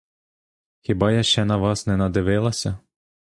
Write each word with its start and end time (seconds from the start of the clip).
Хіба 0.81 1.11
я 1.11 1.23
ще 1.23 1.45
на 1.45 1.57
вас 1.57 1.87
не 1.87 1.97
надивилася? 1.97 2.77